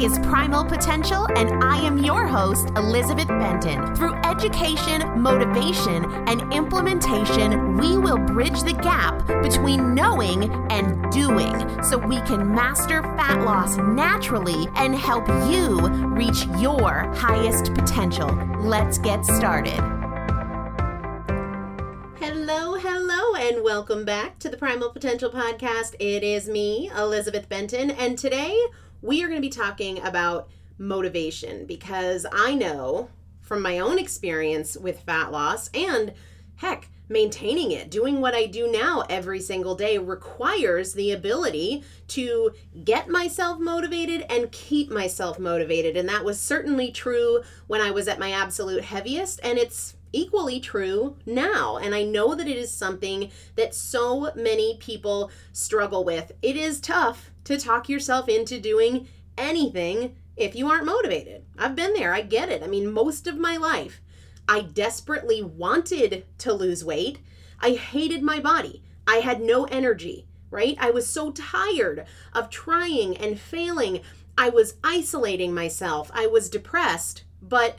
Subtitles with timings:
[0.00, 3.94] Is Primal Potential, and I am your host, Elizabeth Benton.
[3.94, 11.96] Through education, motivation, and implementation, we will bridge the gap between knowing and doing so
[11.96, 15.78] we can master fat loss naturally and help you
[16.14, 18.28] reach your highest potential.
[18.58, 19.80] Let's get started.
[22.18, 25.94] Hello, hello, and welcome back to the Primal Potential Podcast.
[25.98, 28.60] It is me, Elizabeth Benton, and today
[29.02, 30.48] we are going to be talking about
[30.78, 33.08] motivation because I know
[33.40, 36.12] from my own experience with fat loss and
[36.56, 42.50] heck, maintaining it, doing what I do now every single day requires the ability to
[42.84, 45.96] get myself motivated and keep myself motivated.
[45.96, 49.38] And that was certainly true when I was at my absolute heaviest.
[49.44, 51.76] And it's equally true now.
[51.76, 56.32] And I know that it is something that so many people struggle with.
[56.42, 59.08] It is tough to talk yourself into doing
[59.38, 61.44] anything if you aren't motivated.
[61.56, 62.62] I've been there, I get it.
[62.62, 64.00] I mean, most of my life,
[64.48, 67.20] I desperately wanted to lose weight.
[67.60, 68.82] I hated my body.
[69.06, 70.76] I had no energy, right?
[70.80, 74.00] I was so tired of trying and failing.
[74.36, 76.10] I was isolating myself.
[76.12, 77.78] I was depressed, but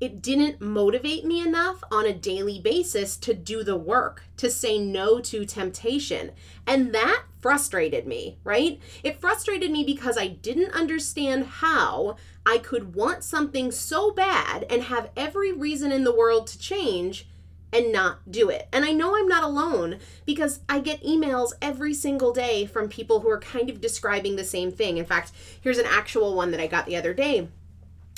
[0.00, 4.78] it didn't motivate me enough on a daily basis to do the work, to say
[4.78, 6.32] no to temptation.
[6.66, 8.80] And that frustrated me, right?
[9.02, 12.16] It frustrated me because I didn't understand how
[12.46, 17.26] I could want something so bad and have every reason in the world to change
[17.72, 18.68] and not do it.
[18.72, 23.20] And I know I'm not alone because I get emails every single day from people
[23.20, 24.98] who are kind of describing the same thing.
[24.98, 27.48] In fact, here's an actual one that I got the other day.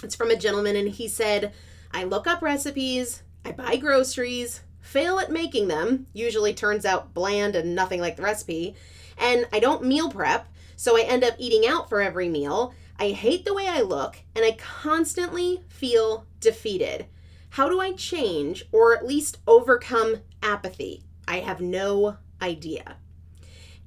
[0.03, 1.53] It's from a gentleman, and he said,
[1.93, 7.55] I look up recipes, I buy groceries, fail at making them, usually turns out bland
[7.55, 8.75] and nothing like the recipe,
[9.19, 12.75] and I don't meal prep, so I end up eating out for every meal.
[12.99, 17.07] I hate the way I look, and I constantly feel defeated.
[17.51, 21.05] How do I change or at least overcome apathy?
[21.29, 22.97] I have no idea.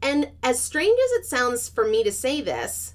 [0.01, 2.93] And as strange as it sounds for me to say this,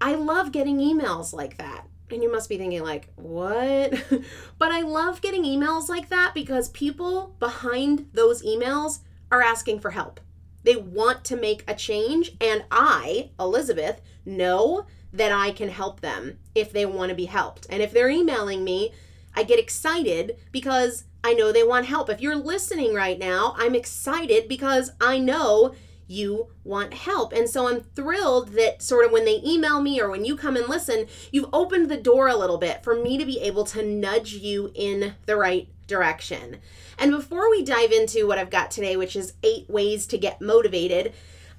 [0.00, 1.88] I love getting emails like that.
[2.10, 3.94] And you must be thinking, like, what?
[4.58, 9.90] but I love getting emails like that because people behind those emails are asking for
[9.90, 10.20] help.
[10.62, 12.36] They want to make a change.
[12.40, 17.66] And I, Elizabeth, know that I can help them if they want to be helped.
[17.70, 18.92] And if they're emailing me,
[19.34, 22.10] I get excited because I know they want help.
[22.10, 25.74] If you're listening right now, I'm excited because I know
[26.06, 27.32] you want help.
[27.32, 30.56] And so I'm thrilled that sort of when they email me or when you come
[30.56, 33.82] and listen, you've opened the door a little bit for me to be able to
[33.82, 36.58] nudge you in the right direction.
[36.98, 40.40] And before we dive into what I've got today, which is eight ways to get
[40.40, 41.12] motivated,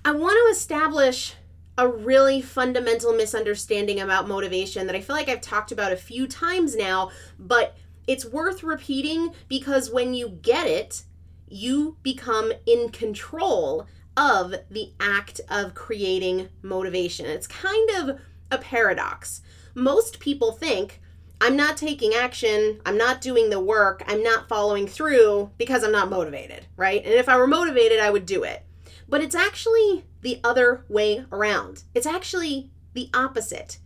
[0.03, 1.35] I want to establish
[1.77, 6.25] a really fundamental misunderstanding about motivation that I feel like I've talked about a few
[6.25, 7.75] times now, but
[8.07, 11.03] it's worth repeating because when you get it,
[11.47, 17.25] you become in control of the act of creating motivation.
[17.25, 18.19] It's kind of
[18.51, 19.41] a paradox.
[19.73, 21.01] Most people think,
[21.41, 25.91] I'm not taking action, I'm not doing the work, I'm not following through because I'm
[25.91, 27.03] not motivated, right?
[27.03, 28.65] And if I were motivated, I would do it.
[29.07, 31.83] But it's actually the other way around.
[31.93, 33.79] It's actually the opposite.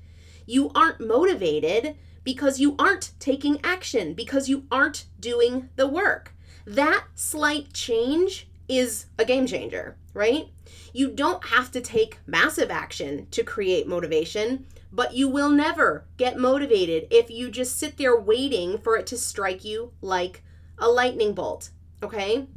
[0.45, 6.33] You aren't motivated because you aren't taking action, because you aren't doing the work.
[6.65, 10.48] That slight change is a game changer, right?
[10.94, 16.38] You don't have to take massive action to create motivation, but you will never get
[16.38, 20.44] motivated if you just sit there waiting for it to strike you like
[20.77, 21.71] a lightning bolt,
[22.01, 22.48] okay?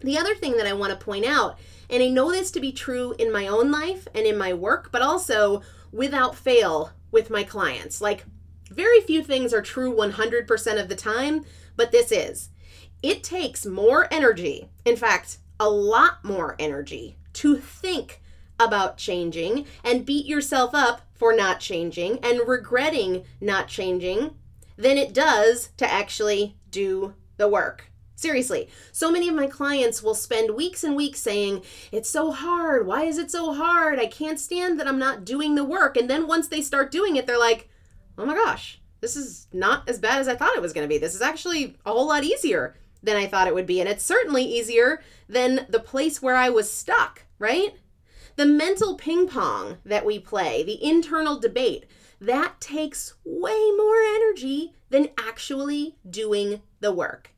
[0.00, 1.58] The other thing that I want to point out,
[1.90, 4.90] and I know this to be true in my own life and in my work,
[4.92, 5.62] but also
[5.92, 8.00] without fail with my clients.
[8.00, 8.24] Like,
[8.70, 11.44] very few things are true 100% of the time,
[11.76, 12.50] but this is.
[13.02, 14.68] It takes more energy.
[14.84, 18.20] In fact, a lot more energy to think
[18.60, 24.34] about changing and beat yourself up for not changing and regretting not changing
[24.76, 27.90] than it does to actually do the work.
[28.14, 31.62] Seriously, so many of my clients will spend weeks and weeks saying,
[31.92, 32.84] It's so hard.
[32.84, 34.00] Why is it so hard?
[34.00, 35.96] I can't stand that I'm not doing the work.
[35.96, 37.68] And then once they start doing it, they're like,
[38.16, 40.92] Oh my gosh, this is not as bad as I thought it was going to
[40.92, 40.98] be.
[40.98, 43.80] This is actually a whole lot easier than I thought it would be.
[43.80, 47.74] And it's certainly easier than the place where I was stuck, right?
[48.36, 51.86] The mental ping pong that we play, the internal debate,
[52.20, 57.30] that takes way more energy than actually doing the work.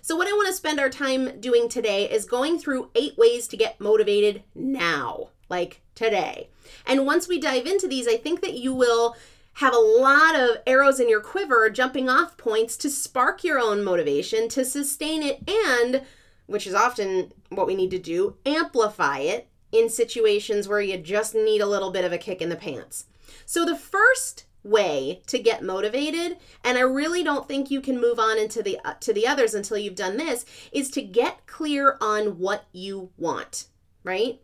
[0.00, 3.46] So, what I want to spend our time doing today is going through eight ways
[3.48, 6.48] to get motivated now, like today.
[6.86, 9.14] And once we dive into these, I think that you will
[9.54, 13.84] have a lot of arrows in your quiver, jumping off points to spark your own
[13.84, 16.02] motivation, to sustain it, and,
[16.46, 21.34] which is often what we need to do, amplify it in situations where you just
[21.34, 23.06] need a little bit of a kick in the pants.
[23.46, 28.20] So, the first way to get motivated and i really don't think you can move
[28.20, 31.96] on into the uh, to the others until you've done this is to get clear
[32.00, 33.66] on what you want
[34.04, 34.40] right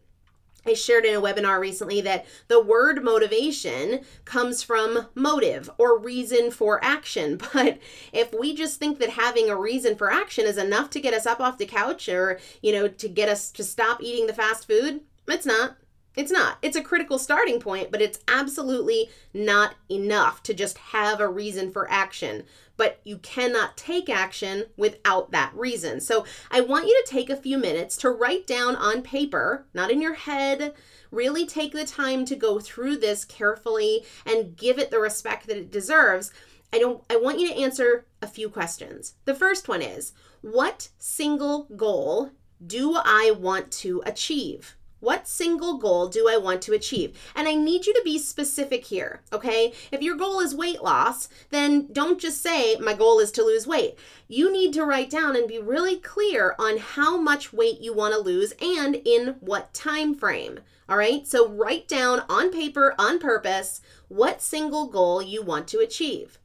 [0.67, 6.50] I shared in a webinar recently that the word motivation comes from motive or reason
[6.50, 7.41] for action.
[7.53, 7.79] But
[8.12, 11.27] if we just think that having a reason for action is enough to get us
[11.27, 14.67] up off the couch or, you know, to get us to stop eating the fast
[14.67, 15.77] food, it's not.
[16.15, 16.59] It's not.
[16.62, 21.71] It's a critical starting point, but it's absolutely not enough to just have a reason
[21.71, 22.43] for action.
[22.78, 26.00] But you cannot take action without that reason.
[26.00, 29.90] So I want you to take a few minutes to write down on paper, not
[29.90, 30.73] in your head,
[31.11, 35.58] really take the time to go through this carefully and give it the respect that
[35.58, 36.32] it deserves.
[36.73, 39.14] I don't I want you to answer a few questions.
[39.26, 42.30] The first one is, what single goal
[42.64, 44.76] do I want to achieve?
[45.00, 47.17] What single goal do I want to achieve?
[47.37, 49.73] And I need you to be specific here, okay?
[49.93, 53.67] If your goal is weight loss, then don't just say, my goal is to lose
[53.67, 53.97] weight.
[54.26, 58.12] You need to write down and be really clear on how much weight you want
[58.14, 60.61] to lose and in what time frame.
[60.88, 61.26] All right?
[61.26, 66.38] So write down on paper, on purpose, what single goal you want to achieve.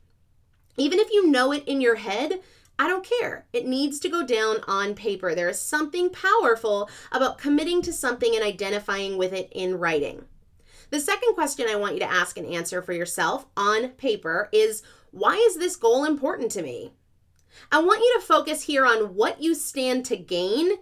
[0.77, 2.41] Even if you know it in your head,
[2.79, 3.45] I don't care.
[3.53, 5.35] It needs to go down on paper.
[5.35, 10.25] There is something powerful about committing to something and identifying with it in writing.
[10.89, 14.83] The second question I want you to ask and answer for yourself on paper is
[15.11, 16.93] why is this goal important to me?
[17.71, 20.73] I want you to focus here on what you stand to gain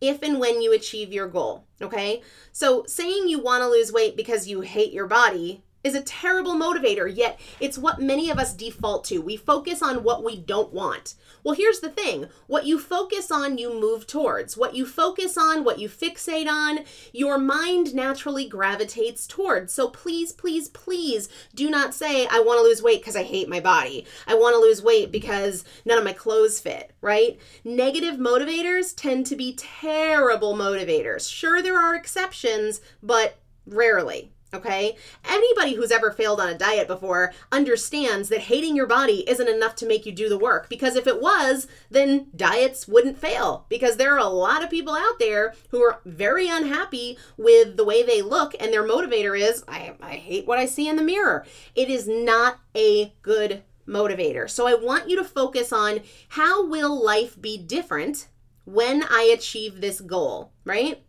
[0.00, 2.22] if and when you achieve your goal, okay?
[2.52, 6.54] So, saying you want to lose weight because you hate your body is a terrible
[6.54, 9.18] motivator, yet it's what many of us default to.
[9.18, 11.14] We focus on what we don't want.
[11.44, 14.56] Well, here's the thing what you focus on, you move towards.
[14.56, 16.80] What you focus on, what you fixate on,
[17.12, 19.72] your mind naturally gravitates towards.
[19.72, 23.48] So please, please, please do not say, I want to lose weight because I hate
[23.48, 24.06] my body.
[24.26, 27.38] I want to lose weight because none of my clothes fit, right?
[27.64, 31.32] Negative motivators tend to be terrible motivators.
[31.32, 34.32] Sure, there are exceptions, but rarely.
[34.54, 34.96] Okay?
[35.28, 39.74] Anybody who's ever failed on a diet before understands that hating your body isn't enough
[39.76, 40.68] to make you do the work.
[40.70, 43.66] Because if it was, then diets wouldn't fail.
[43.68, 47.84] Because there are a lot of people out there who are very unhappy with the
[47.84, 51.02] way they look, and their motivator is, I, I hate what I see in the
[51.02, 51.44] mirror.
[51.74, 54.48] It is not a good motivator.
[54.48, 56.00] So I want you to focus on
[56.30, 58.28] how will life be different
[58.64, 61.02] when I achieve this goal, right?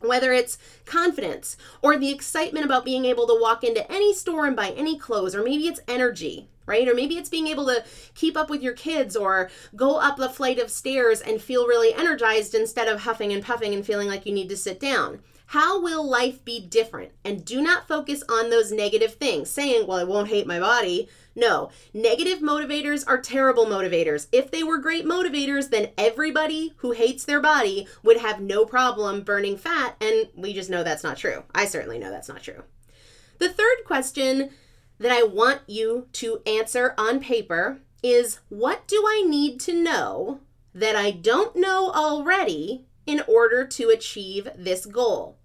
[0.00, 4.56] Whether it's confidence or the excitement about being able to walk into any store and
[4.56, 6.88] buy any clothes, or maybe it's energy, right?
[6.88, 10.30] Or maybe it's being able to keep up with your kids or go up the
[10.30, 14.24] flight of stairs and feel really energized instead of huffing and puffing and feeling like
[14.24, 15.20] you need to sit down.
[15.50, 17.10] How will life be different?
[17.24, 21.08] And do not focus on those negative things, saying, Well, I won't hate my body.
[21.34, 24.28] No, negative motivators are terrible motivators.
[24.30, 29.22] If they were great motivators, then everybody who hates their body would have no problem
[29.22, 31.42] burning fat, and we just know that's not true.
[31.52, 32.62] I certainly know that's not true.
[33.38, 34.50] The third question
[35.00, 40.42] that I want you to answer on paper is What do I need to know
[40.72, 45.38] that I don't know already in order to achieve this goal?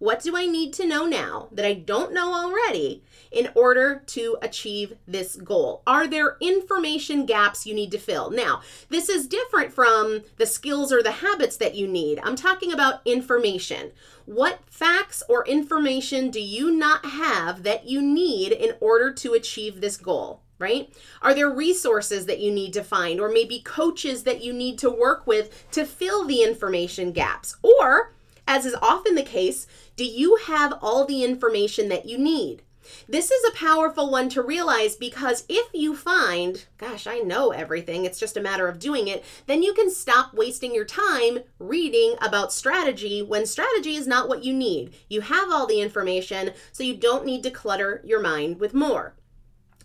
[0.00, 4.38] What do I need to know now that I don't know already in order to
[4.40, 5.82] achieve this goal?
[5.86, 8.30] Are there information gaps you need to fill?
[8.30, 12.18] Now, this is different from the skills or the habits that you need.
[12.24, 13.92] I'm talking about information.
[14.24, 19.80] What facts or information do you not have that you need in order to achieve
[19.80, 20.40] this goal?
[20.58, 20.92] right?
[21.22, 24.90] Are there resources that you need to find, or maybe coaches that you need to
[24.90, 27.56] work with to fill the information gaps?
[27.62, 28.12] Or
[28.50, 29.68] as is often the case,
[30.00, 32.62] do you have all the information that you need?
[33.06, 38.06] This is a powerful one to realize because if you find, gosh, I know everything,
[38.06, 42.14] it's just a matter of doing it, then you can stop wasting your time reading
[42.22, 44.94] about strategy when strategy is not what you need.
[45.10, 49.14] You have all the information, so you don't need to clutter your mind with more.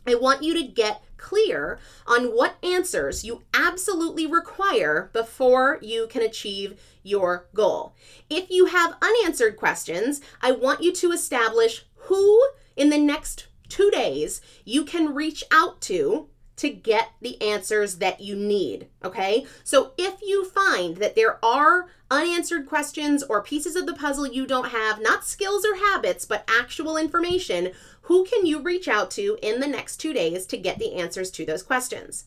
[0.07, 6.21] I want you to get clear on what answers you absolutely require before you can
[6.21, 7.93] achieve your goal.
[8.29, 12.41] If you have unanswered questions, I want you to establish who
[12.75, 18.21] in the next two days you can reach out to to get the answers that
[18.21, 18.87] you need.
[19.03, 19.45] Okay.
[19.63, 24.45] So if you find that there are unanswered questions or pieces of the puzzle you
[24.45, 27.71] don't have, not skills or habits, but actual information,
[28.05, 31.31] who can you reach out to in the next two days to get the answers
[31.31, 32.25] to those questions?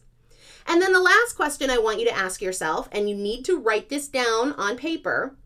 [0.66, 3.58] And then the last question I want you to ask yourself, and you need to
[3.58, 5.36] write this down on paper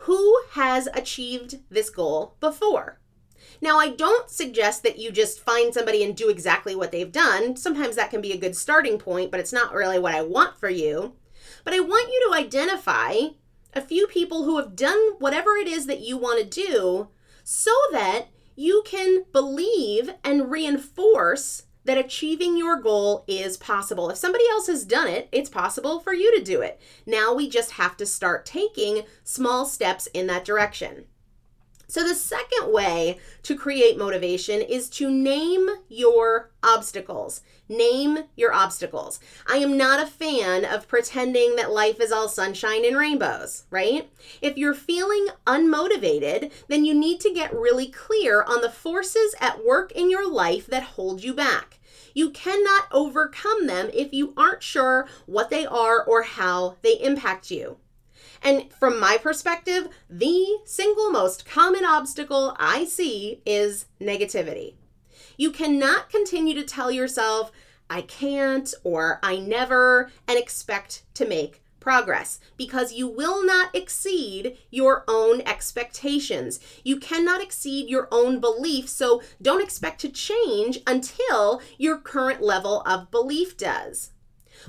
[0.00, 3.00] who has achieved this goal before?
[3.60, 7.56] Now, I don't suggest that you just find somebody and do exactly what they've done.
[7.56, 10.58] Sometimes that can be a good starting point, but it's not really what I want
[10.58, 11.14] for you.
[11.64, 13.14] But I want you to identify
[13.72, 17.08] a few people who have done whatever it is that you want to do,
[17.44, 24.10] so that you can believe and reinforce that achieving your goal is possible.
[24.10, 26.80] If somebody else has done it, it's possible for you to do it.
[27.06, 31.04] Now we just have to start taking small steps in that direction.
[31.88, 37.42] So, the second way to create motivation is to name your obstacles.
[37.68, 39.18] Name your obstacles.
[39.48, 44.08] I am not a fan of pretending that life is all sunshine and rainbows, right?
[44.40, 49.64] If you're feeling unmotivated, then you need to get really clear on the forces at
[49.64, 51.80] work in your life that hold you back.
[52.14, 57.50] You cannot overcome them if you aren't sure what they are or how they impact
[57.50, 57.78] you.
[58.42, 64.74] And from my perspective, the single most common obstacle I see is negativity.
[65.36, 67.52] You cannot continue to tell yourself,
[67.88, 74.58] I can't or I never, and expect to make progress because you will not exceed
[74.70, 76.58] your own expectations.
[76.82, 82.82] You cannot exceed your own belief, so don't expect to change until your current level
[82.82, 84.10] of belief does.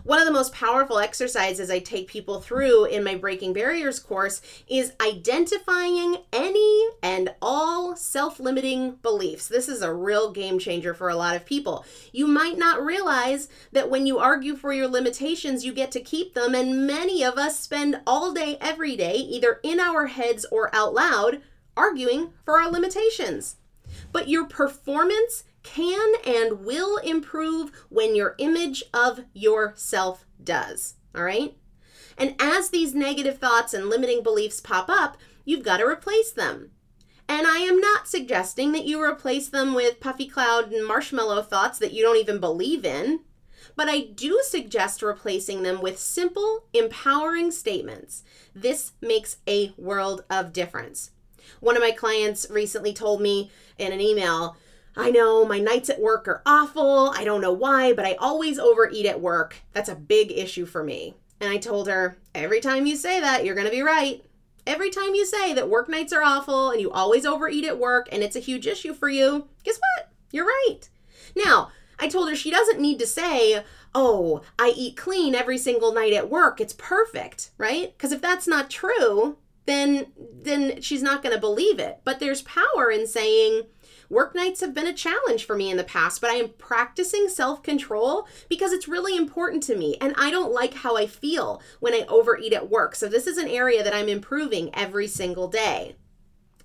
[0.04, 4.42] One of the most powerful exercises I take people through in my Breaking Barriers course
[4.68, 9.48] is identifying any and all self limiting beliefs.
[9.48, 11.86] This is a real game changer for a lot of people.
[12.12, 16.34] You might not realize that when you argue for your limitations, you get to keep
[16.34, 20.74] them, and many of us spend all day, every day, either in our heads or
[20.76, 21.42] out loud,
[21.76, 23.58] arguing for our limitations.
[24.12, 25.44] But your performance
[25.74, 30.96] can and will improve when your image of yourself does.
[31.16, 31.56] All right?
[32.18, 36.72] And as these negative thoughts and limiting beliefs pop up, you've got to replace them.
[37.30, 41.78] And I am not suggesting that you replace them with puffy cloud and marshmallow thoughts
[41.80, 43.20] that you don't even believe in,
[43.76, 48.24] but I do suggest replacing them with simple, empowering statements.
[48.56, 51.12] This makes a world of difference.
[51.60, 54.56] One of my clients recently told me in an email,
[54.98, 57.12] I know my nights at work are awful.
[57.16, 59.56] I don't know why, but I always overeat at work.
[59.72, 61.16] That's a big issue for me.
[61.40, 64.24] And I told her, every time you say that, you're going to be right.
[64.66, 68.10] Every time you say that work nights are awful and you always overeat at work
[68.12, 70.12] and it's a huge issue for you, guess what?
[70.32, 70.90] You're right.
[71.36, 71.70] Now,
[72.00, 73.64] I told her she doesn't need to say,
[73.96, 76.60] oh, I eat clean every single night at work.
[76.60, 77.96] It's perfect, right?
[77.96, 82.00] Because if that's not true, then then she's not going to believe it.
[82.04, 83.64] But there's power in saying,
[84.10, 87.28] Work nights have been a challenge for me in the past, but I am practicing
[87.28, 89.98] self control because it's really important to me.
[90.00, 92.96] And I don't like how I feel when I overeat at work.
[92.96, 95.96] So, this is an area that I'm improving every single day.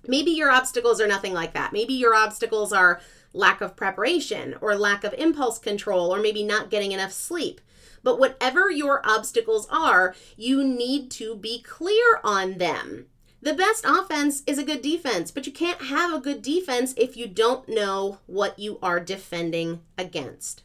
[0.07, 1.73] Maybe your obstacles are nothing like that.
[1.73, 2.99] Maybe your obstacles are
[3.33, 7.61] lack of preparation or lack of impulse control or maybe not getting enough sleep.
[8.03, 13.07] But whatever your obstacles are, you need to be clear on them.
[13.43, 17.17] The best offense is a good defense, but you can't have a good defense if
[17.17, 20.63] you don't know what you are defending against.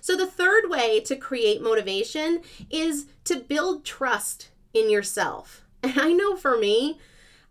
[0.00, 2.40] So, the third way to create motivation
[2.70, 5.62] is to build trust in yourself.
[5.82, 6.98] And I know for me,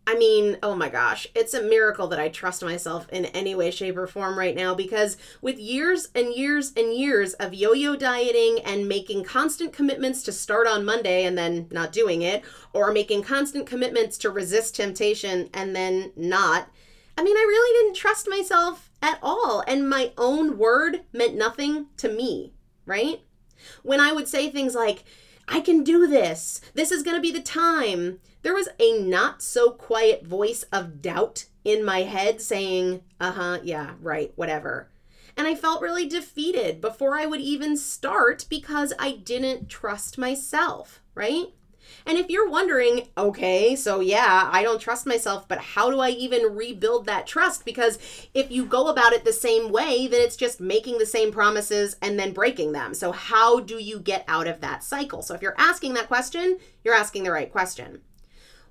[0.10, 3.72] I mean, oh my gosh, it's a miracle that I trust myself in any way,
[3.72, 7.98] shape, or form right now because with years and years and years of yo yo
[7.98, 12.94] dieting and making constant commitments to start on Monday and then not doing it, or
[12.94, 16.70] making constant commitments to resist temptation and then not,
[17.18, 19.62] I mean, I really didn't trust myself at all.
[19.68, 22.54] And my own word meant nothing to me,
[22.86, 23.20] right?
[23.84, 25.04] When I would say things like,
[25.50, 26.62] I can do this.
[26.74, 28.20] This is to be the time.
[28.48, 33.60] There was a not so quiet voice of doubt in my head saying, uh huh,
[33.62, 34.90] yeah, right, whatever.
[35.36, 41.02] And I felt really defeated before I would even start because I didn't trust myself,
[41.14, 41.48] right?
[42.06, 46.12] And if you're wondering, okay, so yeah, I don't trust myself, but how do I
[46.12, 47.66] even rebuild that trust?
[47.66, 48.00] Because
[48.34, 51.98] if you go about it the same way, then it's just making the same promises
[52.02, 52.94] and then breaking them.
[52.94, 55.22] So, how do you get out of that cycle?
[55.22, 58.04] So, if you're asking that question, you're asking the right question.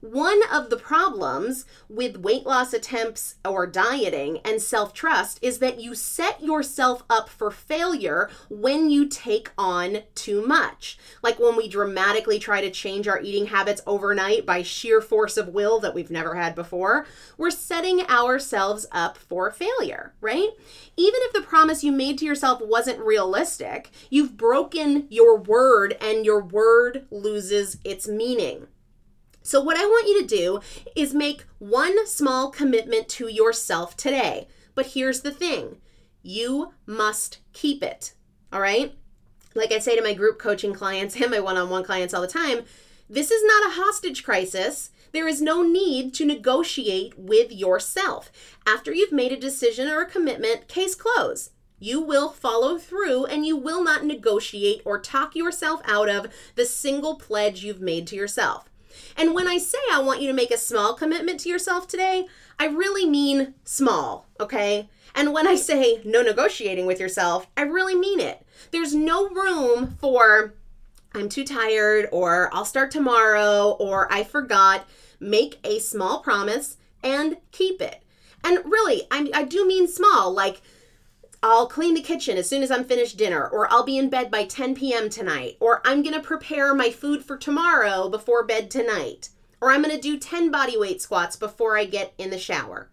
[0.00, 5.80] One of the problems with weight loss attempts or dieting and self trust is that
[5.80, 10.98] you set yourself up for failure when you take on too much.
[11.22, 15.48] Like when we dramatically try to change our eating habits overnight by sheer force of
[15.48, 17.06] will that we've never had before,
[17.38, 20.50] we're setting ourselves up for failure, right?
[20.96, 26.26] Even if the promise you made to yourself wasn't realistic, you've broken your word and
[26.26, 28.66] your word loses its meaning.
[29.46, 30.60] So, what I want you to do
[30.96, 34.48] is make one small commitment to yourself today.
[34.74, 35.76] But here's the thing
[36.20, 38.14] you must keep it.
[38.52, 38.96] All right?
[39.54, 42.22] Like I say to my group coaching clients and my one on one clients all
[42.22, 42.64] the time,
[43.08, 44.90] this is not a hostage crisis.
[45.12, 48.32] There is no need to negotiate with yourself.
[48.66, 51.52] After you've made a decision or a commitment, case closed.
[51.78, 56.66] You will follow through and you will not negotiate or talk yourself out of the
[56.66, 58.68] single pledge you've made to yourself.
[59.16, 62.26] And when I say I want you to make a small commitment to yourself today,
[62.58, 64.88] I really mean small, okay?
[65.14, 68.44] And when I say no negotiating with yourself, I really mean it.
[68.70, 70.54] There's no room for
[71.14, 74.86] I'm too tired or I'll start tomorrow or I forgot.
[75.18, 78.02] Make a small promise and keep it.
[78.44, 80.60] And really, I, I do mean small, like
[81.42, 84.30] I'll clean the kitchen as soon as I'm finished dinner, or I'll be in bed
[84.30, 85.08] by 10 p.m.
[85.08, 89.28] tonight, or I'm gonna prepare my food for tomorrow before bed tonight,
[89.60, 92.90] or I'm gonna do 10 body weight squats before I get in the shower.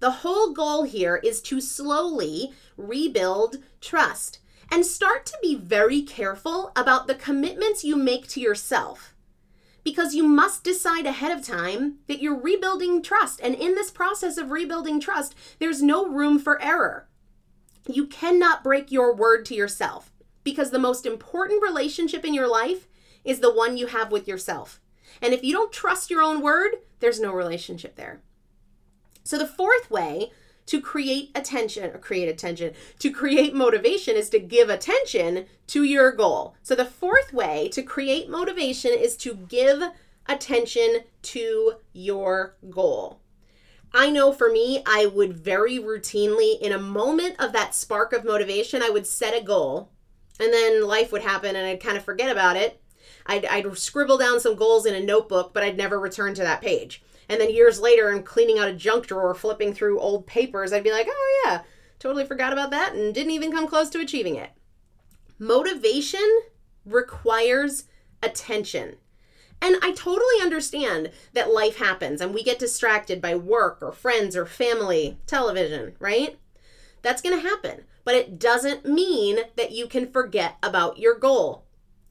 [0.00, 6.72] The whole goal here is to slowly rebuild trust and start to be very careful
[6.74, 9.14] about the commitments you make to yourself.
[9.82, 13.40] Because you must decide ahead of time that you're rebuilding trust.
[13.42, 17.06] And in this process of rebuilding trust, there's no room for error.
[17.86, 20.10] You cannot break your word to yourself
[20.42, 22.86] because the most important relationship in your life
[23.24, 24.80] is the one you have with yourself.
[25.20, 28.20] And if you don't trust your own word, there's no relationship there.
[29.22, 30.30] So, the fourth way
[30.66, 36.12] to create attention or create attention to create motivation is to give attention to your
[36.12, 36.54] goal.
[36.62, 39.82] So, the fourth way to create motivation is to give
[40.26, 43.20] attention to your goal.
[43.94, 48.24] I know for me, I would very routinely, in a moment of that spark of
[48.24, 49.92] motivation, I would set a goal
[50.40, 52.82] and then life would happen and I'd kind of forget about it.
[53.26, 56.60] I'd, I'd scribble down some goals in a notebook, but I'd never return to that
[56.60, 57.04] page.
[57.28, 60.84] And then years later, I'm cleaning out a junk drawer, flipping through old papers, I'd
[60.84, 61.62] be like, oh yeah,
[62.00, 64.50] totally forgot about that and didn't even come close to achieving it.
[65.38, 66.42] Motivation
[66.84, 67.84] requires
[68.22, 68.96] attention.
[69.60, 74.36] And I totally understand that life happens and we get distracted by work or friends
[74.36, 76.38] or family, television, right?
[77.02, 77.84] That's going to happen.
[78.04, 81.64] But it doesn't mean that you can forget about your goal.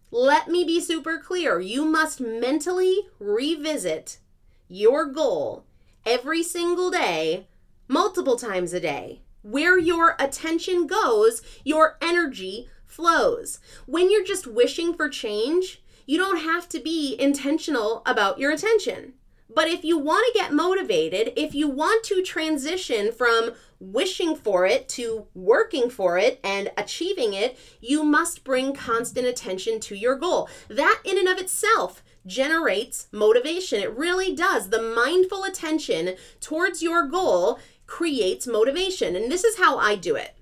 [0.10, 1.60] Let me be super clear.
[1.60, 4.20] You must mentally revisit
[4.68, 5.66] your goal
[6.06, 7.48] every single day,
[7.88, 9.22] multiple times a day.
[9.44, 13.60] Where your attention goes, your energy flows.
[13.86, 19.14] When you're just wishing for change, you don't have to be intentional about your attention.
[19.54, 24.66] But if you want to get motivated, if you want to transition from wishing for
[24.66, 30.16] it to working for it and achieving it, you must bring constant attention to your
[30.16, 30.50] goal.
[30.70, 33.82] That, in and of itself, generates motivation.
[33.82, 34.70] It really does.
[34.70, 39.16] The mindful attention towards your goal creates motivation.
[39.16, 40.36] And this is how I do it.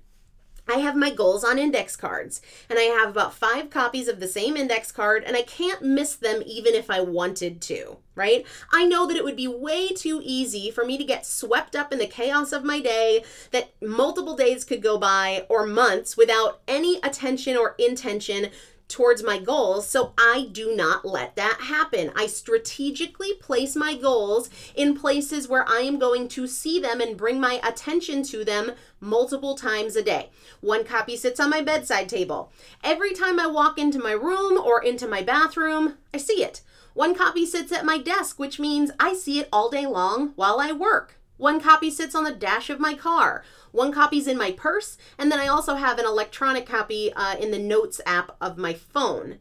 [0.68, 4.28] I have my goals on index cards, and I have about five copies of the
[4.28, 8.46] same index card, and I can't miss them even if I wanted to, right?
[8.72, 11.92] I know that it would be way too easy for me to get swept up
[11.92, 16.60] in the chaos of my day, that multiple days could go by or months without
[16.68, 18.50] any attention or intention
[18.88, 22.12] towards my goals, so I do not let that happen.
[22.14, 27.16] I strategically place my goals in places where I am going to see them and
[27.16, 30.30] bring my attention to them multiple times a day.
[30.60, 32.52] One copy sits on my bedside table.
[32.84, 36.60] Every time I walk into my room or into my bathroom, I see it.
[36.94, 40.60] One copy sits at my desk, which means I see it all day long while
[40.60, 41.18] I work.
[41.36, 43.42] One copy sits on the dash of my car.
[43.72, 47.50] One copy's in my purse, and then I also have an electronic copy uh, in
[47.50, 49.38] the Notes app of my phone.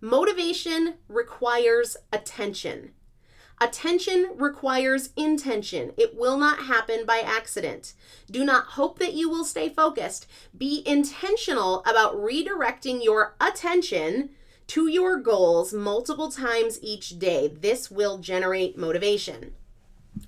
[0.00, 2.92] Motivation requires attention.
[3.60, 5.92] Attention requires intention.
[5.96, 7.94] It will not happen by accident.
[8.30, 10.26] Do not hope that you will stay focused.
[10.56, 14.30] Be intentional about redirecting your attention
[14.68, 17.48] to your goals multiple times each day.
[17.48, 19.54] This will generate motivation.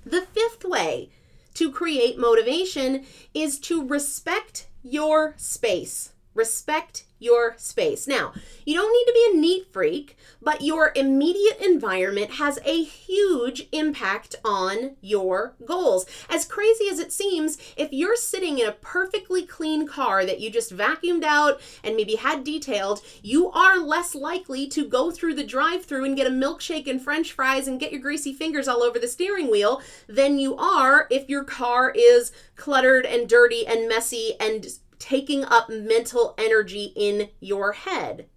[0.05, 1.09] The fifth way
[1.55, 6.11] to create motivation is to respect your space.
[6.33, 8.07] Respect your space.
[8.07, 8.33] Now,
[8.65, 13.67] you don't need to be a neat freak, but your immediate environment has a huge
[13.71, 16.07] impact on your goals.
[16.29, 20.49] As crazy as it seems, if you're sitting in a perfectly clean car that you
[20.49, 25.43] just vacuumed out and maybe had detailed, you are less likely to go through the
[25.43, 28.81] drive through and get a milkshake and french fries and get your greasy fingers all
[28.81, 33.87] over the steering wheel than you are if your car is cluttered and dirty and
[33.87, 34.65] messy and
[35.01, 38.27] taking up mental energy in your head.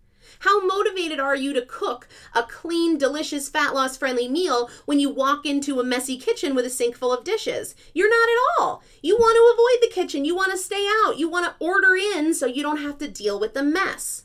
[0.40, 5.10] How motivated are you to cook a clean, delicious, fat loss friendly meal when you
[5.10, 7.74] walk into a messy kitchen with a sink full of dishes?
[7.92, 8.82] You're not at all.
[9.02, 10.24] You want to avoid the kitchen.
[10.24, 11.18] You want to stay out.
[11.18, 14.24] You want to order in so you don't have to deal with the mess.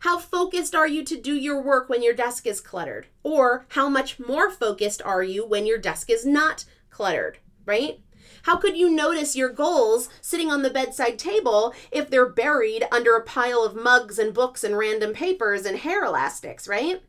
[0.00, 3.06] How focused are you to do your work when your desk is cluttered?
[3.22, 8.00] Or how much more focused are you when your desk is not cluttered, right?
[8.46, 13.16] How could you notice your goals sitting on the bedside table if they're buried under
[13.16, 17.02] a pile of mugs and books and random papers and hair elastics, right?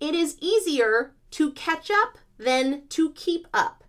[0.00, 3.84] It is easier to catch up than to keep up.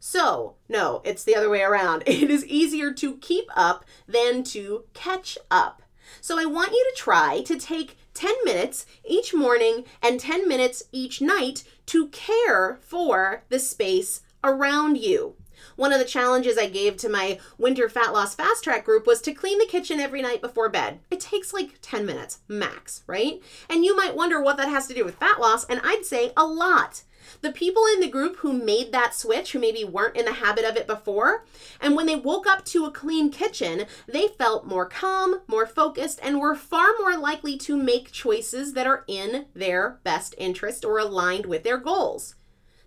[0.00, 2.02] So, no, it's the other way around.
[2.06, 5.82] It is easier to keep up than to catch up.
[6.22, 10.84] So, I want you to try to take 10 minutes each morning and 10 minutes
[10.92, 15.36] each night to care for the space around you.
[15.76, 19.20] One of the challenges I gave to my winter fat loss fast track group was
[19.22, 21.00] to clean the kitchen every night before bed.
[21.10, 23.42] It takes like 10 minutes max, right?
[23.68, 26.32] And you might wonder what that has to do with fat loss, and I'd say
[26.36, 27.02] a lot.
[27.40, 30.64] The people in the group who made that switch, who maybe weren't in the habit
[30.64, 31.44] of it before,
[31.80, 36.18] and when they woke up to a clean kitchen, they felt more calm, more focused,
[36.22, 40.98] and were far more likely to make choices that are in their best interest or
[40.98, 42.34] aligned with their goals.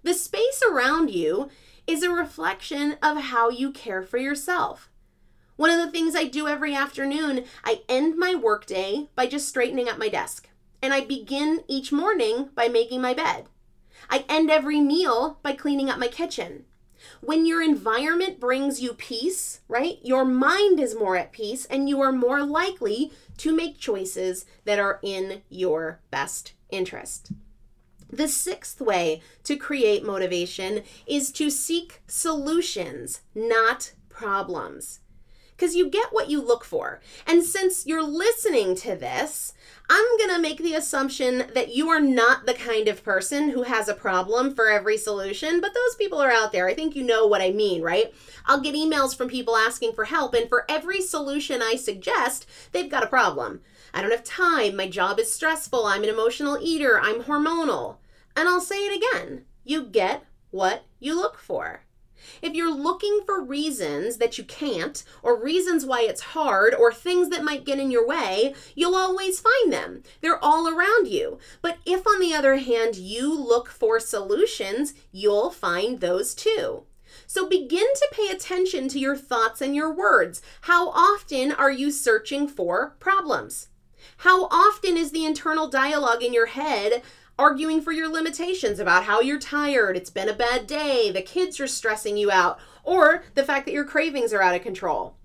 [0.03, 1.49] The space around you
[1.87, 4.89] is a reflection of how you care for yourself.
[5.55, 9.87] One of the things I do every afternoon, I end my workday by just straightening
[9.87, 10.49] up my desk.
[10.81, 13.45] And I begin each morning by making my bed.
[14.09, 16.65] I end every meal by cleaning up my kitchen.
[17.21, 22.01] When your environment brings you peace, right, your mind is more at peace and you
[22.01, 27.31] are more likely to make choices that are in your best interest.
[28.09, 34.99] The sixth way to create motivation is to seek solutions, not problems.
[35.55, 36.99] Because you get what you look for.
[37.25, 39.53] And since you're listening to this,
[39.89, 43.63] I'm going to make the assumption that you are not the kind of person who
[43.63, 46.67] has a problem for every solution, but those people are out there.
[46.67, 48.13] I think you know what I mean, right?
[48.45, 52.91] I'll get emails from people asking for help, and for every solution I suggest, they've
[52.91, 53.61] got a problem.
[53.95, 54.75] I don't have time.
[54.75, 55.85] My job is stressful.
[55.85, 56.99] I'm an emotional eater.
[56.99, 57.95] I'm hormonal.
[58.35, 61.85] And I'll say it again you get what you look for.
[62.41, 67.29] If you're looking for reasons that you can't, or reasons why it's hard, or things
[67.29, 70.03] that might get in your way, you'll always find them.
[70.19, 71.39] They're all around you.
[71.61, 76.83] But if, on the other hand, you look for solutions, you'll find those too.
[77.27, 80.41] So begin to pay attention to your thoughts and your words.
[80.61, 83.69] How often are you searching for problems?
[84.17, 87.01] How often is the internal dialogue in your head
[87.37, 91.59] arguing for your limitations about how you're tired, it's been a bad day, the kids
[91.59, 95.17] are stressing you out, or the fact that your cravings are out of control?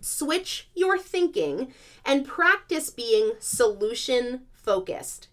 [0.00, 1.72] Switch your thinking
[2.04, 5.28] and practice being solution focused.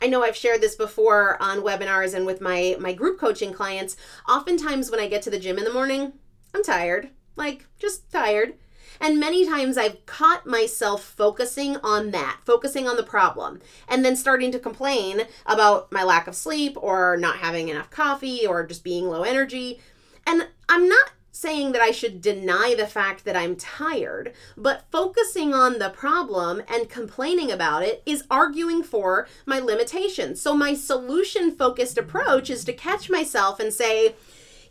[0.00, 3.96] I know I've shared this before on webinars and with my my group coaching clients.
[4.28, 6.14] Oftentimes when I get to the gym in the morning,
[6.52, 7.10] I'm tired.
[7.36, 8.54] Like just tired.
[9.02, 14.14] And many times I've caught myself focusing on that, focusing on the problem, and then
[14.14, 18.84] starting to complain about my lack of sleep or not having enough coffee or just
[18.84, 19.80] being low energy.
[20.24, 25.52] And I'm not saying that I should deny the fact that I'm tired, but focusing
[25.52, 30.40] on the problem and complaining about it is arguing for my limitations.
[30.40, 34.14] So, my solution focused approach is to catch myself and say,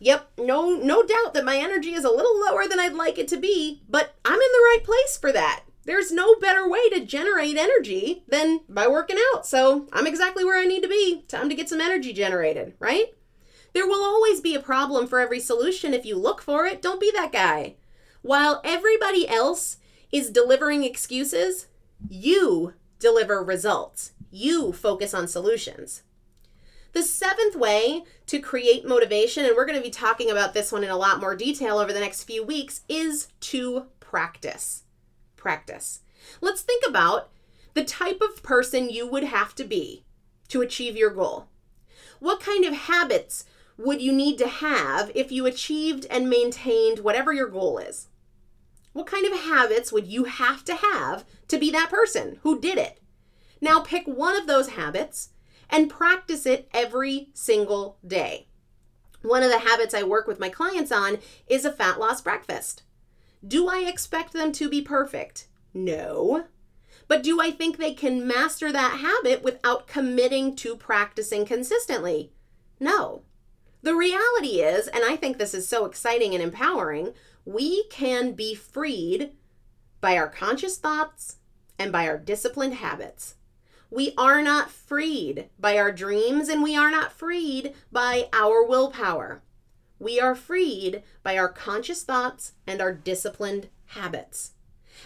[0.03, 3.27] Yep, no no doubt that my energy is a little lower than I'd like it
[3.27, 5.65] to be, but I'm in the right place for that.
[5.85, 9.45] There's no better way to generate energy than by working out.
[9.45, 11.23] So, I'm exactly where I need to be.
[11.27, 13.13] Time to get some energy generated, right?
[13.73, 16.81] There will always be a problem for every solution if you look for it.
[16.81, 17.75] Don't be that guy.
[18.23, 19.77] While everybody else
[20.11, 21.67] is delivering excuses,
[22.09, 24.13] you deliver results.
[24.31, 26.01] You focus on solutions.
[26.93, 30.83] The seventh way to create motivation, and we're going to be talking about this one
[30.83, 34.83] in a lot more detail over the next few weeks, is to practice.
[35.37, 36.01] Practice.
[36.41, 37.29] Let's think about
[37.73, 40.03] the type of person you would have to be
[40.49, 41.47] to achieve your goal.
[42.19, 43.45] What kind of habits
[43.77, 48.09] would you need to have if you achieved and maintained whatever your goal is?
[48.93, 52.77] What kind of habits would you have to have to be that person who did
[52.77, 52.99] it?
[53.61, 55.29] Now pick one of those habits
[55.71, 58.47] and practice it every single day.
[59.21, 62.83] One of the habits I work with my clients on is a fat loss breakfast.
[63.47, 65.47] Do I expect them to be perfect?
[65.73, 66.45] No.
[67.07, 72.31] But do I think they can master that habit without committing to practicing consistently?
[72.79, 73.23] No.
[73.81, 77.13] The reality is, and I think this is so exciting and empowering,
[77.45, 79.31] we can be freed
[79.99, 81.37] by our conscious thoughts
[81.79, 83.35] and by our disciplined habits.
[83.91, 89.43] We are not freed by our dreams and we are not freed by our willpower.
[89.99, 94.53] We are freed by our conscious thoughts and our disciplined habits.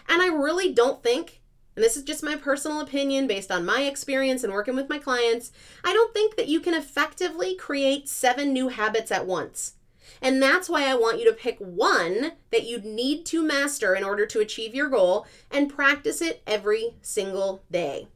[0.07, 1.41] And I really don't think
[1.75, 4.97] and this is just my personal opinion based on my experience and working with my
[4.97, 5.51] clients,
[5.83, 9.73] I don't think that you can effectively create seven new habits at once.
[10.21, 14.05] And that's why I want you to pick one that you need to master in
[14.05, 18.07] order to achieve your goal and practice it every single day.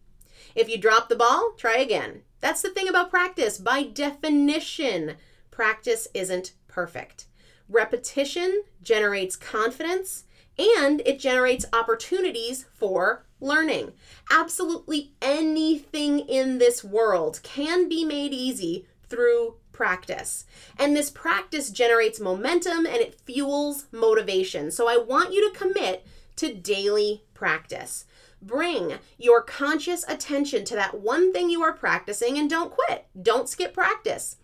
[0.59, 2.23] If you drop the ball, try again.
[2.41, 3.57] That's the thing about practice.
[3.57, 5.15] By definition,
[5.51, 7.27] practice isn't perfect.
[7.69, 10.25] Repetition generates confidence
[10.57, 13.93] and it generates opportunities for learning.
[14.29, 20.43] Absolutely anything in this world can be made easy through practice.
[20.77, 24.71] And this practice generates momentum and it fuels motivation.
[24.71, 28.03] So I want you to commit to daily practice.
[28.41, 33.07] Bring your conscious attention to that one thing you are practicing and don't quit.
[33.21, 34.37] Don't skip practice.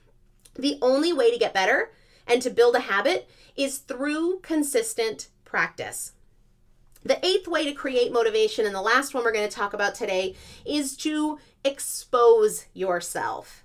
[0.55, 1.91] The only way to get better
[2.27, 6.13] and to build a habit is through consistent practice.
[7.03, 9.93] The eighth way to create motivation, and the last one we're going to talk about
[9.93, 13.63] today, is to expose yourself.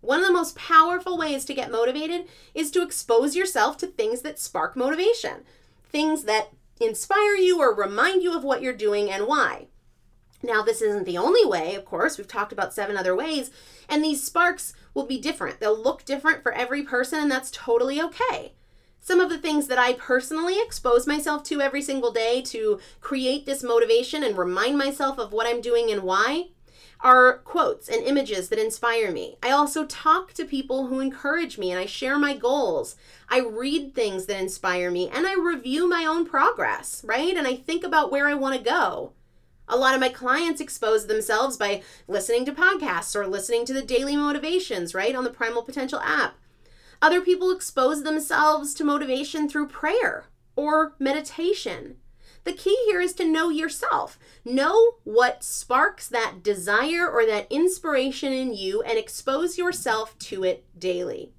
[0.00, 4.22] One of the most powerful ways to get motivated is to expose yourself to things
[4.22, 5.44] that spark motivation,
[5.90, 9.66] things that inspire you or remind you of what you're doing and why.
[10.42, 12.16] Now, this isn't the only way, of course.
[12.16, 13.50] We've talked about seven other ways,
[13.88, 15.58] and these sparks will be different.
[15.58, 18.52] They'll look different for every person, and that's totally okay.
[19.00, 23.46] Some of the things that I personally expose myself to every single day to create
[23.46, 26.48] this motivation and remind myself of what I'm doing and why
[27.00, 29.36] are quotes and images that inspire me.
[29.42, 32.96] I also talk to people who encourage me and I share my goals.
[33.28, 37.36] I read things that inspire me and I review my own progress, right?
[37.36, 39.12] And I think about where I want to go.
[39.68, 43.82] A lot of my clients expose themselves by listening to podcasts or listening to the
[43.82, 46.36] daily motivations, right, on the Primal Potential app.
[47.02, 50.24] Other people expose themselves to motivation through prayer
[50.56, 51.96] or meditation.
[52.48, 54.18] The key here is to know yourself.
[54.42, 60.64] Know what sparks that desire or that inspiration in you and expose yourself to it
[60.78, 61.34] daily.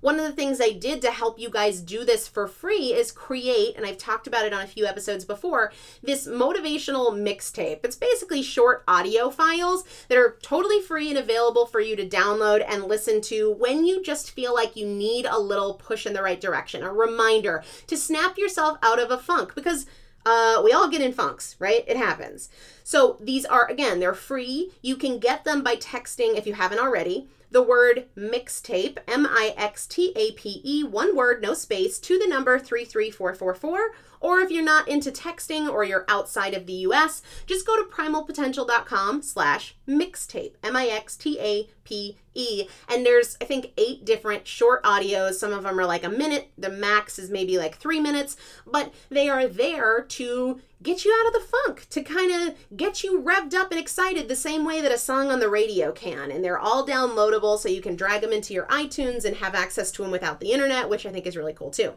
[0.00, 3.10] One of the things I did to help you guys do this for free is
[3.10, 7.80] create, and I've talked about it on a few episodes before, this motivational mixtape.
[7.82, 12.64] It's basically short audio files that are totally free and available for you to download
[12.68, 16.22] and listen to when you just feel like you need a little push in the
[16.22, 19.86] right direction, a reminder to snap yourself out of a funk because
[20.24, 21.84] uh, we all get in funks, right?
[21.86, 22.48] It happens.
[22.84, 24.72] So these are, again, they're free.
[24.82, 29.54] You can get them by texting if you haven't already the word mixtape, M I
[29.56, 33.94] X T A P E, one word, no space, to the number 33444.
[34.22, 37.90] Or if you're not into texting or you're outside of the US, just go to
[37.90, 42.68] primalpotential.com slash mixtape, M I X T A P E.
[42.88, 45.34] And there's, I think, eight different short audios.
[45.34, 46.50] Some of them are like a minute.
[46.56, 51.26] The max is maybe like three minutes, but they are there to get you out
[51.26, 54.80] of the funk, to kind of get you revved up and excited the same way
[54.80, 56.30] that a song on the radio can.
[56.30, 59.90] And they're all downloadable, so you can drag them into your iTunes and have access
[59.92, 61.94] to them without the internet, which I think is really cool too.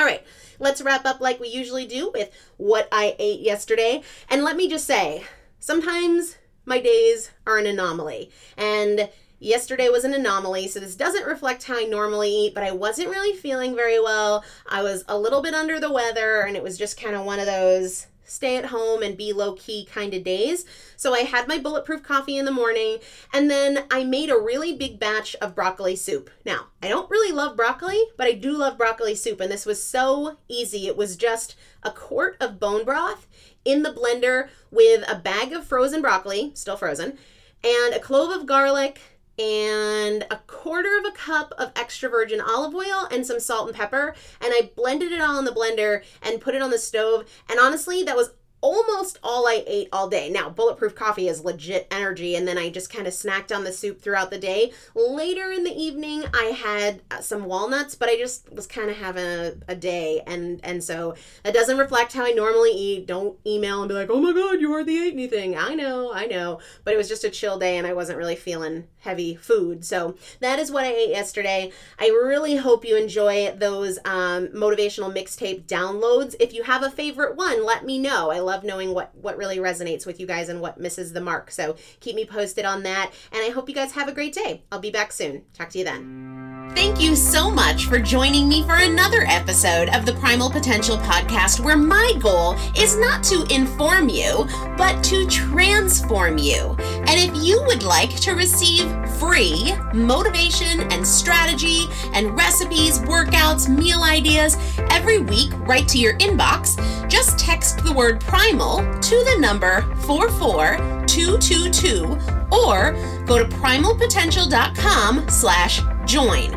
[0.00, 0.24] All right,
[0.58, 4.00] let's wrap up like we usually do with what I ate yesterday.
[4.30, 5.24] And let me just say,
[5.58, 8.30] sometimes my days are an anomaly.
[8.56, 9.10] And
[9.42, 13.08] Yesterday was an anomaly, so this doesn't reflect how I normally eat, but I wasn't
[13.08, 14.44] really feeling very well.
[14.68, 17.40] I was a little bit under the weather, and it was just kind of one
[17.40, 20.64] of those stay at home and be low key kind of days.
[20.96, 22.98] So I had my bulletproof coffee in the morning
[23.32, 26.30] and then I made a really big batch of broccoli soup.
[26.44, 29.82] Now, I don't really love broccoli, but I do love broccoli soup and this was
[29.82, 30.86] so easy.
[30.86, 33.26] It was just a quart of bone broth
[33.64, 37.18] in the blender with a bag of frozen broccoli, still frozen,
[37.62, 39.00] and a clove of garlic,
[39.38, 43.76] and a quarter of a cup of extra virgin olive oil and some salt and
[43.76, 44.14] pepper.
[44.40, 47.26] And I blended it all in the blender and put it on the stove.
[47.48, 50.30] And honestly, that was almost all I ate all day.
[50.30, 53.72] Now, bulletproof coffee is legit energy, and then I just kind of snacked on the
[53.72, 54.72] soup throughout the day.
[54.94, 58.96] Later in the evening, I had uh, some walnuts, but I just was kind of
[58.96, 63.06] having a, a, day, and and so that doesn't reflect how I normally eat.
[63.06, 66.26] Don't email and be like, "Oh my God, you hardly ate anything." I know, I
[66.26, 69.84] know, but it was just a chill day, and I wasn't really feeling heavy food.
[69.84, 71.72] So that is what I ate yesterday.
[71.98, 76.34] I really hope you enjoy those um, motivational mixtape downloads.
[76.38, 78.30] If you have a favorite one, let me know.
[78.30, 81.50] I love knowing what what really resonates with you guys and what misses the mark.
[81.52, 83.12] So keep me posted on that.
[83.32, 84.64] And I hope you guys have a great day.
[84.72, 85.44] I'll be back soon.
[85.54, 86.40] Talk to you then.
[86.74, 91.58] Thank you so much for joining me for another episode of the Primal Potential podcast,
[91.58, 94.46] where my goal is not to inform you,
[94.76, 96.76] but to transform you.
[97.06, 98.86] And if you would like to receive
[99.18, 104.56] free motivation and strategy and recipes, workouts, meal ideas
[104.90, 106.76] every week right to your inbox,
[107.08, 112.18] just text the word primal to the number 44222
[112.52, 112.92] or
[113.26, 116.56] go to primalpotential.com slash join.